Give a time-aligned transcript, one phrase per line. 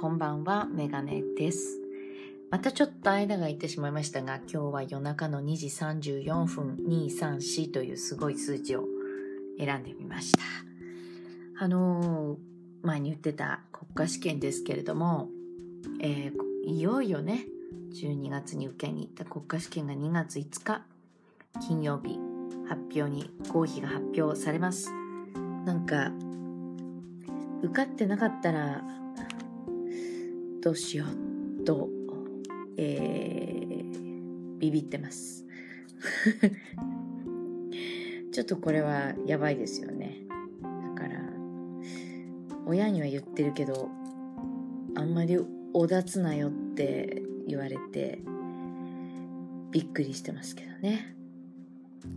[0.00, 1.80] こんばんは、メガネです。
[2.52, 8.84] またちょっと間が空いてしまいましたが、今日は夜中の2時34分234というすごい数字を
[9.58, 10.44] 選んでみました。
[11.58, 15.30] あのー、前に言ってた国家試験ですけれども、
[16.00, 17.46] えー、いよいよね、
[17.92, 20.82] 12月に受けに行った国家試験が2月5日、
[21.66, 22.20] 金曜日、
[22.68, 24.92] 発表に、合否が発表されます。
[25.64, 26.12] なんか、
[27.62, 28.84] 受かってなかったら
[30.68, 31.06] どうしよ
[31.62, 31.88] うと、
[32.76, 35.46] えー、ビビってます。
[38.32, 40.18] ちょっとこれはやばいですよね。
[40.60, 41.22] だから
[42.66, 43.88] 親には言ってるけど
[44.94, 45.38] あんまり
[45.72, 48.20] おだつなよって言われて
[49.70, 51.16] びっくりしてますけどね。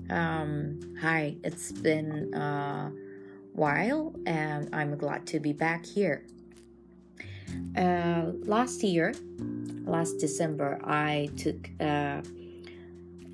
[0.10, 2.92] Um, hi, it's been uh,
[3.54, 6.26] while, and I'm glad to be back here.
[7.78, 9.14] Uh, last year,
[9.86, 12.22] last December, I took a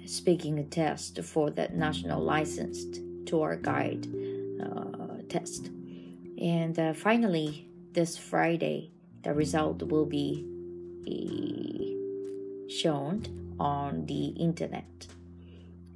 [0.05, 4.07] speaking test for the national licensed tour guide
[4.61, 5.69] uh, test,
[6.39, 8.91] and uh, finally, this Friday,
[9.23, 10.45] the result will be
[11.07, 13.23] uh, shown
[13.59, 15.07] on the internet,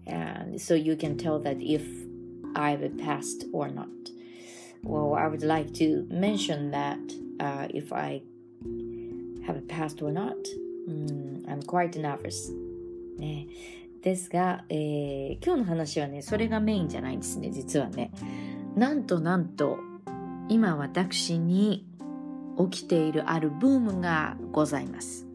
[0.08, 1.86] and so you can tell that if
[2.56, 4.11] I've passed or not.
[4.84, 7.00] Well, I would like to mention that
[7.40, 8.24] uh, if I
[9.46, 10.38] have passed or not,
[10.88, 12.52] mm, I'm quite nervous.
[13.18, 13.48] ね。
[14.02, 18.12] ですが、えー、今日の話はね、それがメインじゃないんですね、実はね。
[18.76, 19.78] なんとなんと、
[20.50, 21.86] 今私に
[22.70, 25.28] 起きているあるブームがございます。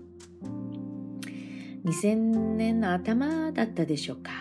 [1.85, 4.33] 2000年の頭だったでしょうか。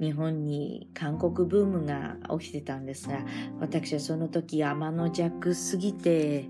[0.00, 3.20] 日本に韓国ブームが起きてたんですが
[3.60, 6.48] 私はその時天の弱すぎて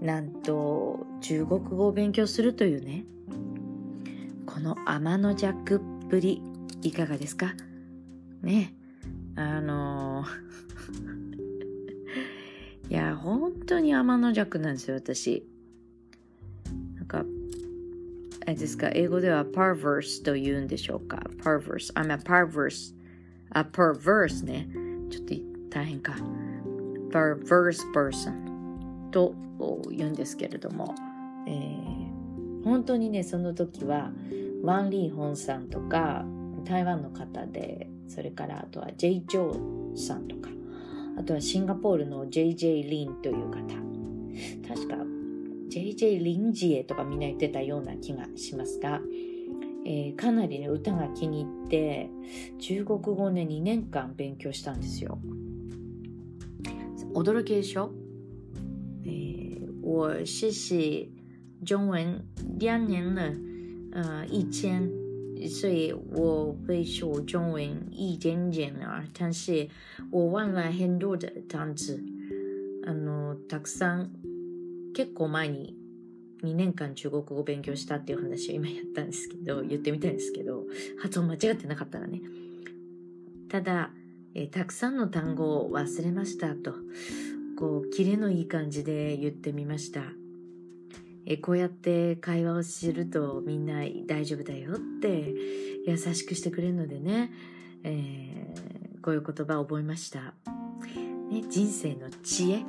[0.00, 3.04] なんと中国語を勉強するというね。
[4.46, 6.42] この天の弱っぷり
[6.82, 7.54] いかがですか？
[8.42, 8.74] ね。
[9.36, 10.24] あの
[12.88, 15.46] いや本当に天の弱なんですよ私。
[16.96, 17.24] なんか
[18.46, 21.92] ですか、英語では perverse と言うんでしょうか？perverse.
[21.94, 22.94] I'm a perverse.
[23.50, 24.68] あ、perverse ね。
[25.10, 25.34] ちょっと
[25.70, 26.14] 大変か。
[27.10, 29.34] perverse person と
[29.90, 30.94] 言うんですけれども、
[31.46, 34.10] えー、本当にね、その時は、
[34.62, 36.24] ワン・リーホンさんとか、
[36.64, 40.50] 台湾の方で、それからあとは J・ ジョーさんとか、
[41.18, 43.60] あとはシンガポールの JJ リンという方。
[44.66, 44.96] 確か
[45.70, 49.00] JJ リンジエとかみんな言ってたような気がしますが、
[49.86, 52.10] えー、かなりね、歌が気に入って、
[52.58, 55.18] 中国語をね、2年間勉強したんですよ。
[57.14, 57.92] 驚きでしょ？
[59.04, 61.12] えー、我学习
[61.64, 62.24] 中文
[62.58, 63.34] 两年了，
[63.92, 64.88] 呃，以前，
[65.48, 69.68] 所以我会说中文一点点啊，但是
[70.10, 72.02] 我忘了很多的单词。
[72.86, 74.10] あの、たくさん
[74.94, 75.76] 結構前に
[76.42, 80.64] 2年間中国語を勉強したっていう話を今やったんですけど、言ってみたいんですけど、
[81.02, 82.20] 発音間違ってなかったらね。
[83.48, 83.90] ただ、
[84.34, 86.74] えー、たくさんの単語を忘れましたと、
[87.58, 90.02] こう、キレのいい感じで言ってみました。
[91.26, 95.34] えー、こうやって会話をするとみんな大丈夫だよって
[95.86, 97.30] 優しくしてくれるのでね、
[97.84, 100.34] えー、こういう言葉を覚えました。
[101.30, 102.64] ね、人生の知恵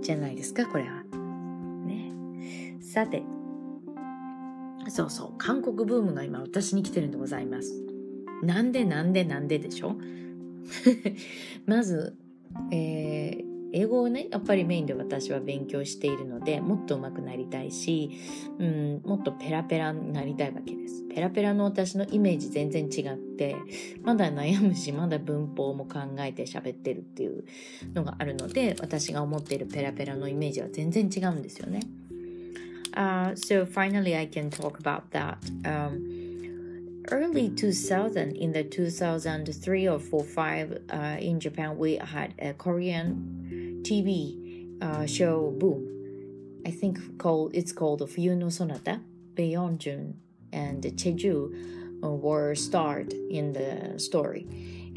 [0.00, 1.05] じゃないですか、これは。
[2.96, 3.22] さて、
[4.88, 7.84] そうそう、韓国ブームが今私に来てるんでございます。
[8.42, 9.98] なんでなんでなんででしょ？
[11.66, 12.16] まず、
[12.72, 18.12] えー、英語をね、やっぱりメインで私は勉強しているので、もっと上手くなりたいし、
[18.58, 21.02] うん、もっとペラペラになりたいわけです。
[21.14, 23.56] ペラペラの私のイメージ全然違って、
[24.04, 27.44] まだ悩むし、まだ文法も考えて喋ってるっていう
[27.94, 31.80] のがあるので、私が思っているペラペラのイメージは全然違うんですよね。
[32.96, 35.38] Uh, so finally, I can talk about that.
[35.66, 42.54] Um, early 2000, in the 2003 or 4 5 uh, in Japan, we had a
[42.54, 45.92] Korean TV uh, show boom.
[46.66, 49.00] I think called it's called Fuyu Sonata.
[49.34, 50.14] Baeyeonjun
[50.52, 54.46] and Cheju uh, were starred in the story.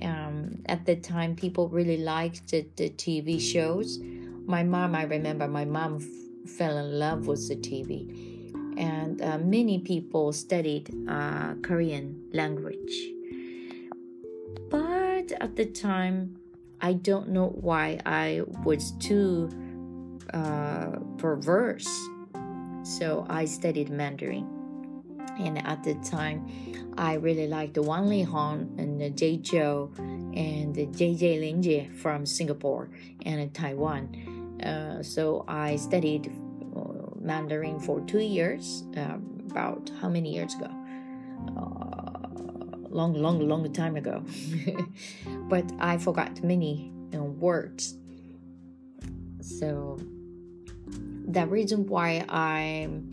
[0.02, 4.00] Um, at the time, people really liked the, the TV shows.
[4.46, 6.00] My mom, I remember my mom
[6.58, 8.54] fell in love with the TV.
[8.78, 12.96] And uh, many people studied uh, Korean language.
[14.70, 16.40] But at the time,
[16.82, 19.50] I don't know why I was too
[20.34, 21.90] uh, perverse
[22.84, 24.48] So I studied Mandarin.
[25.38, 26.48] And at the time,
[26.98, 29.98] I really liked Wang Lihong and Jay Zhou
[30.36, 32.90] and the JJ Linji from Singapore
[33.26, 34.10] and Taiwan.
[34.63, 36.33] Uh, so I studied
[36.77, 36.81] uh,
[37.21, 39.19] Mandarin for two years, uh,
[39.51, 40.71] about how many years ago?
[41.57, 42.15] Uh,
[42.89, 44.23] long, long, long time ago.
[45.49, 47.97] but I forgot many you know, words.
[49.41, 49.99] So
[51.27, 53.11] the reason why I'm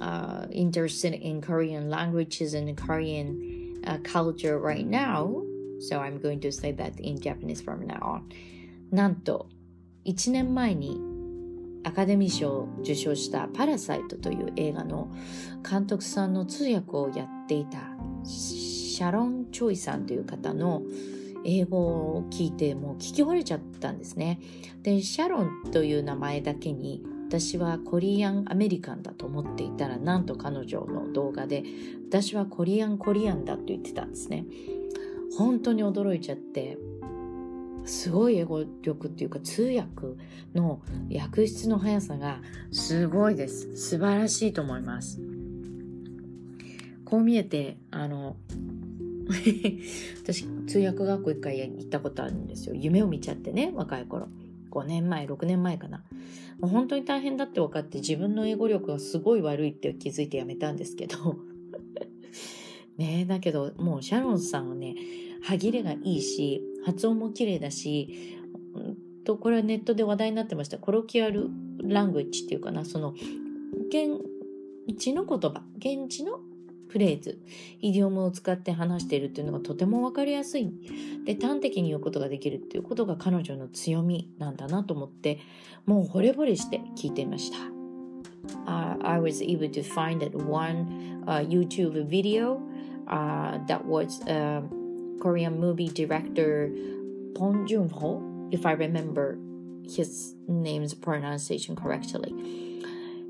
[0.00, 5.42] uh, interested in Korean languages and Korean uh, culture right now,
[5.80, 8.28] so I'm going to say that in Japanese from now on.
[8.90, 9.50] なんと、
[10.05, 10.99] 1年前に
[11.83, 15.11] アカデミー賞を受賞したパラサイトという映画の
[15.69, 17.79] 監督さんの通訳をやっていた
[18.25, 20.81] シャロン・チョイさんという方の
[21.45, 24.39] 英語を聞いてもう聞き惚れちゃったんですね。
[24.81, 31.63] で、シャロンという名前だけに私はコリアンアメリカンだと思っていたらなんと彼女の動画で
[32.09, 34.45] 私はコリアンコリアンだと言ってたんですね。
[35.37, 36.77] 本当に驚いちゃって
[37.85, 39.89] すごい英語力っていうか通訳
[40.55, 40.81] の
[41.13, 42.39] 訳質の速さが
[42.71, 43.75] すごいです。
[43.75, 45.21] 素晴らしいと思います。
[47.05, 48.37] こう見えて、あの、
[50.23, 52.75] 私、通訳学校一回行ったことあるんですよ。
[52.75, 54.27] 夢を見ちゃってね、若い頃。
[54.71, 56.03] 5年前、6年前かな。
[56.59, 61.37] もう本当に大変だって分かって自分の英語力がすごい悪いって気づいてやめたんですけど。
[62.97, 64.95] ねだけど、もうシャロンさんはね、
[65.43, 68.39] 歯切れがいいし、発音も綺麗だし、
[69.23, 70.77] と、これはネットで話題になってました。
[70.77, 71.49] コロキアル
[71.83, 73.13] ラングエッジっていうかな、その、
[73.89, 74.19] 現
[74.97, 76.39] 地の言葉、現地の
[76.87, 77.39] フレーズ、
[77.79, 80.71] イディオムを使って話しているっていうのがとてもわかりやすい。
[81.25, 85.39] で、端的に言うことができるっていうことが彼女の強みなんだなと思って、
[85.85, 87.57] もう惚れ惚れして聞いていました。
[88.65, 92.59] Uh, I was able to find that one uh, YouTube video
[93.07, 94.61] uh, that was a
[95.23, 96.69] Korean movie director
[97.33, 99.39] Pon Joon-ho, if I remember
[99.89, 102.83] his name's pronunciation correctly.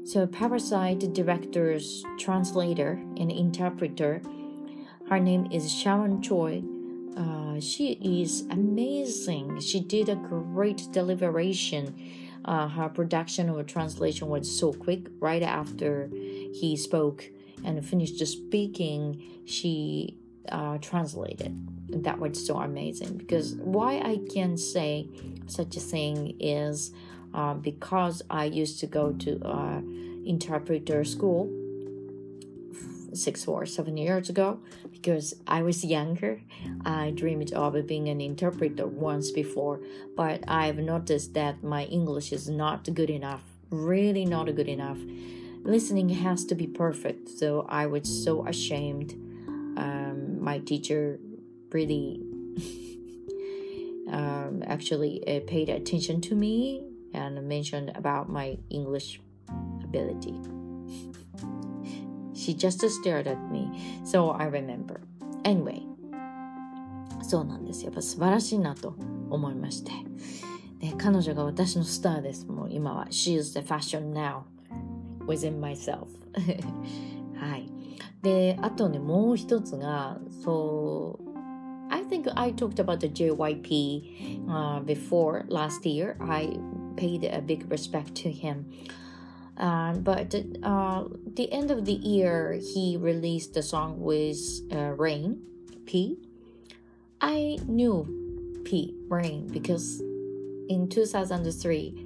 [0.04, 4.24] So, Parasite director's translator and interpreter,
[5.08, 6.64] her name is Sharon Choi.
[7.16, 9.60] Uh, she is amazing.
[9.60, 11.96] She did a great deliberation.
[12.44, 15.08] Uh, her production or translation was so quick.
[15.20, 17.30] Right after he spoke
[17.64, 20.18] and finished speaking, she
[20.50, 21.73] uh, translated.
[21.90, 25.08] That was so amazing because why I can say
[25.48, 26.92] such a thing is
[27.34, 29.82] uh, because I used to go to uh,
[30.26, 31.50] interpreter school
[33.14, 34.60] six or seven years ago
[34.92, 36.42] because I was younger.
[36.86, 39.82] I dreamed of being an interpreter once before,
[40.16, 44.98] but I've noticed that my English is not good enough, really not good enough.
[45.64, 49.14] Listening has to be perfect, so I was so ashamed.
[49.78, 51.20] Um, my teacher
[51.73, 52.23] really
[54.11, 56.83] um, actually uh, paid attention to me
[57.15, 59.21] and mentioned about my English
[59.83, 60.35] ability.
[62.35, 65.01] she just stared at me, so I remember.
[65.45, 65.83] Anyway,
[67.23, 67.85] そうなんです。
[67.85, 68.95] やっぱ素晴らしいなと
[69.31, 69.93] 思いまして。
[70.81, 72.47] で彼女が私のスターです。
[72.47, 73.07] もう今は。
[73.07, 74.43] She is the fashion now
[75.27, 76.07] within myself.
[77.39, 77.71] はい。
[78.23, 81.22] で、あとね、もう一つが、そう、
[82.04, 86.18] I think I talked about the JYP、uh, before last year.
[86.20, 86.60] I
[86.98, 88.70] paid a big respect to him.
[89.56, 94.38] Uh, but uh, the end of the year, he released the song with
[94.70, 95.44] uh, Rain,
[95.86, 96.18] P.
[97.22, 100.02] I knew P, Rain, because
[100.68, 102.06] in 2003,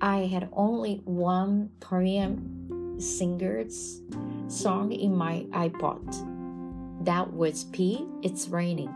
[0.00, 4.02] I had only one Korean singer's
[4.48, 6.35] song in my iPod.
[7.06, 8.88] That was P, It's Raining.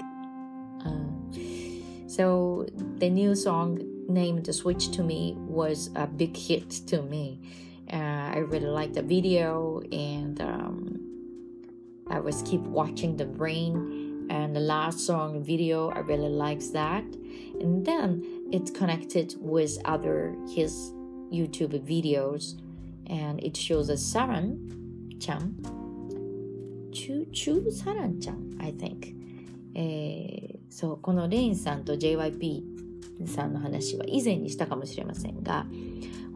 [0.84, 2.66] Uh, so
[2.98, 7.38] the new song named Switch to Me was a big hit to me.
[7.92, 7.96] Uh,
[8.34, 11.00] I really liked the video and um,
[12.08, 17.04] I was keep watching the rain and the last song video I really likes that
[17.60, 20.90] and then it's connected with other his
[21.32, 22.60] YouTube videos
[23.06, 25.20] and it shows a Saran
[26.90, 29.14] chan Chu Chu Saran chan I think
[29.74, 32.62] えー、そうこのレインさんと JYP
[33.26, 35.66] さんの話は以前にしたかもしれませんが、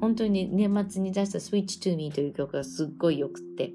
[0.01, 3.73] 本当に年末に出した Switch to Me という曲がすっごい良くって、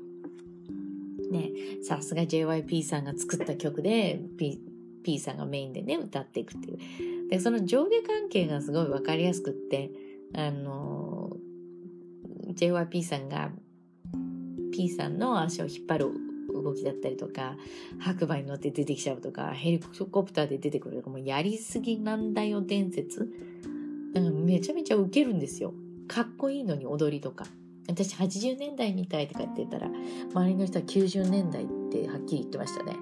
[1.31, 1.51] ね、
[1.83, 4.61] さすが JYP さんが作った曲で P,
[5.03, 7.29] P さんがメインでね、歌っていくっていう。
[7.29, 9.91] で、その上下関係がすごいわかりやすくって、
[10.33, 11.35] あの、
[12.53, 13.51] JYP さんが
[14.71, 17.55] P さんの足を引っ張る動きだったりとか
[17.99, 23.31] 白馬に乗って出てきちゃうとかヘリコプターで出てくるとかもうやりすぎなんだよ伝説。
[24.13, 25.73] だからめちゃめちゃウケるんですよ。
[26.07, 27.45] かっこいいのに踊りとか。
[27.87, 29.87] 私80年代みたいとかって言ったら
[30.31, 32.93] 周りの人は90年代ってはっきり言ってましたね。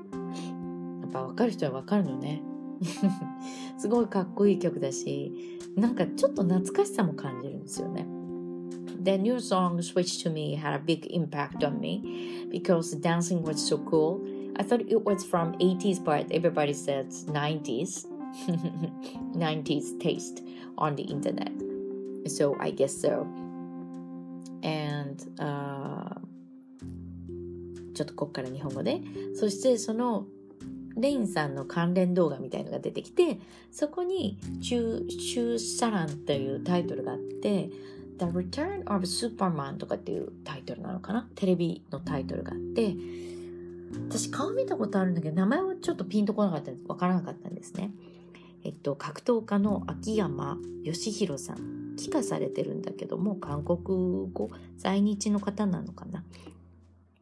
[1.01, 2.42] やっぱ分かる人は分かるのね。
[3.77, 8.08] すごいかっこいい曲だしなんかちょっと懐かしさも感じるんですよね。
[9.03, 13.61] The new song Switch to Me had a big impact on me because the dancing was
[13.61, 14.21] so cool.
[14.57, 18.07] I thought it was from 80s, but everybody says 90s.
[19.35, 20.43] 90s taste
[20.79, 21.53] on the internet.
[22.27, 23.27] So I guess so.
[24.62, 26.21] And, uh,
[27.95, 29.01] ちょっとこっから日本語で。
[29.35, 30.27] そしてその
[30.97, 33.39] レインさんの関連動画みたいのが出てきて、
[33.71, 37.71] そこにチュー、チューサランというタイトルがあって、
[38.18, 41.28] The Return of Superman とかっていうタイトルなのかな？
[41.36, 42.96] テレビのタイトルがあって、
[44.10, 47.92] 私顔見たことあるんだけど、名前はちょっとピンとこなかったわからなかったんですね。
[48.64, 51.78] えっと、格闘家の秋山義弘さん。
[51.98, 56.24] 帰化されてるんだけども、韓国語在日の方なのかな？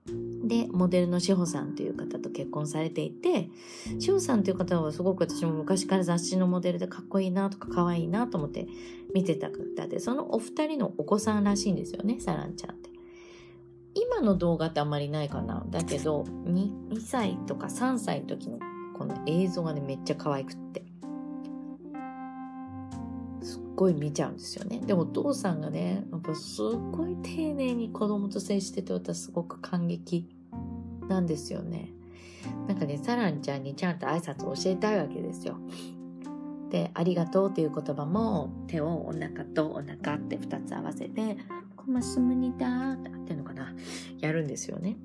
[0.08, 3.50] で、モデルの志保さんという方と結婚されていて、
[4.00, 8.68] 志保さんという方はすごく私も昔から雑誌のモデルでかっこいいなとか可愛いなと思って
[9.14, 12.92] 見てた方で、そのお二人のお子さんらしいんですよね、サランちゃんって。
[13.96, 15.66] 今の動画ってあんまりないかな。
[15.70, 18.60] だけど2、2歳とか3歳の時の
[18.98, 20.85] この映像がね、めっちゃ可愛くって。
[23.76, 24.80] ごい見ちゃうんですよね。
[24.80, 30.28] でもお父さんがね、やっぱすっごい丁寧に子供と接してて私すごく感激
[31.08, 31.92] なんですよね。
[32.68, 35.58] なんかね、サランちゃんにちゃんと挨拶を教えたいわけですよ。
[36.70, 41.38] で、ありがとうっていう言葉も手をお腹とお腹って2つ合わせて、
[41.76, 43.74] コマスムニダーって合ってるのかな
[44.20, 44.98] やるんですよね。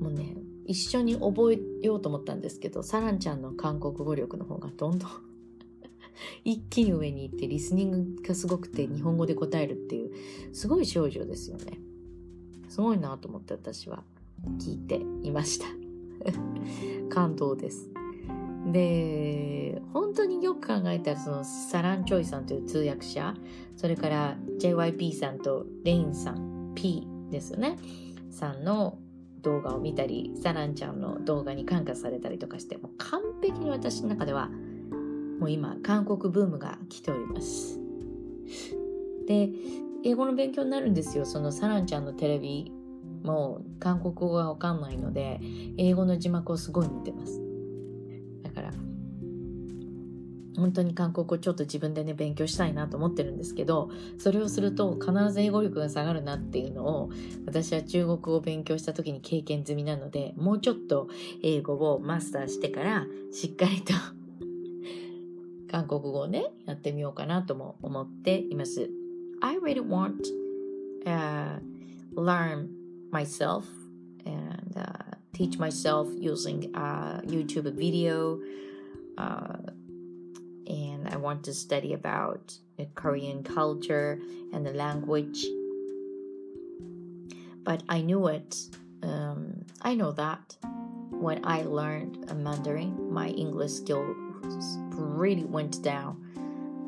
[0.00, 5.27] もうね、一緒に覚えようと思ったんですけど、サランちゃんの韓国語力の方がどんどん
[6.44, 11.78] 一気に上に行ってリスニングがすごくて日本語で答えるっていうすごい少女ですよね。
[12.68, 14.02] すごいなと思って私は
[14.58, 15.66] 聞いていました。
[17.08, 17.90] 感動です。
[18.72, 23.34] で本当によく考えたらそのサラン・チョイさんという通訳者
[23.76, 27.76] それから JYP さんとレインさん P ですよね。
[28.30, 28.98] さんの
[29.42, 34.50] 動画を見たりサランちゃんの動画に感化されたりとかしてもう完璧に私の中では
[35.38, 37.78] もう今、韓国ブームが来ております。
[39.26, 39.50] で、
[40.04, 41.24] 英語の勉強になるんですよ。
[41.24, 42.72] そのサランちゃんのテレビ
[43.22, 45.40] も韓国語がわかんないので、
[45.76, 47.40] 英語の字幕をすごい見てます。
[48.42, 48.72] だから、
[50.56, 57.10] 本当に韓国語ちょっと自分でね、勉強したいなと思ってるんですけど、それをすると必ず英語力が下がるなっていうのを、
[57.46, 61.08] 私は中国語を勉強した時に経験済みなので、もうちょっと
[61.42, 63.94] 英語をマスターしてから、しっかりと
[65.69, 68.89] 韓国語をね、やってみようかなとも思っています。
[69.41, 70.21] I really want
[71.05, 71.59] uh,
[72.15, 72.69] learn
[73.11, 73.65] myself
[74.25, 74.83] and uh,
[75.33, 78.39] teach myself using a YouTube video
[79.17, 79.57] uh,
[80.67, 84.19] and I want to study about the Korean culture
[84.53, 85.45] and the language.
[87.63, 88.57] But I knew it.
[89.01, 90.55] Um, I know that
[91.11, 94.15] when I learned Mandarin, my English skill
[94.90, 96.24] really went down.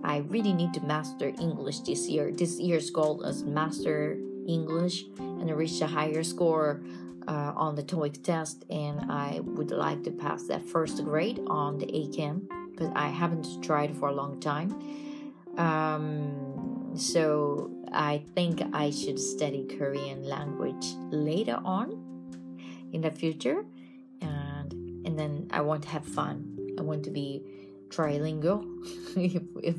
[0.02, 2.30] I really need to master English this year.
[2.32, 6.82] This year's goal is master English and reach a higher score
[7.28, 8.64] uh, on the TOEIC test.
[8.70, 13.62] And I would like to pass that first grade on the ACAM because I haven't
[13.62, 14.70] tried for a long time.
[15.58, 22.10] Um, so I think I should study Korean language later on
[22.92, 23.64] in the future,
[24.20, 24.72] and
[25.04, 26.49] and then I want to have fun.
[26.80, 27.44] I want to be
[27.90, 28.64] trilingual
[29.16, 29.76] if if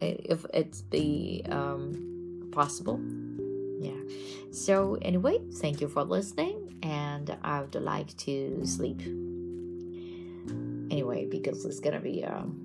[0.00, 2.98] if it's be um, possible.
[3.78, 4.00] Yeah.
[4.52, 9.02] So anyway, thank you for listening, and I would like to sleep.
[10.90, 12.58] Anyway, because it's gonna be um,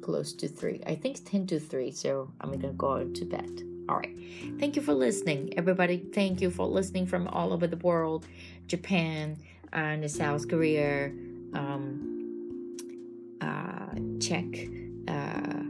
[0.00, 0.80] close to three.
[0.86, 3.62] I think ten to three, so I'm gonna go to bed.
[3.88, 4.16] All right.
[4.60, 5.98] Thank you for listening, everybody.
[5.98, 8.26] Thank you for listening from all over the world,
[8.68, 9.38] Japan
[9.72, 11.10] and South Korea.
[11.52, 12.11] Um, uh,
[14.20, 14.68] Czech
[15.08, 15.62] uh,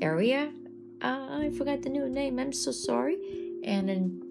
[0.00, 0.52] area.
[1.02, 2.38] Uh, I forgot the new name.
[2.38, 3.18] I'm so sorry.
[3.64, 4.22] And then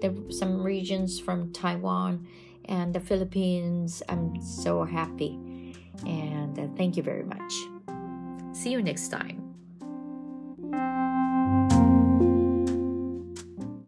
[0.00, 2.26] there were some regions from Taiwan
[2.66, 4.02] and the Philippines.
[4.08, 5.38] I'm so happy.
[6.06, 7.52] And uh, thank you very much.
[8.52, 9.43] See you next time.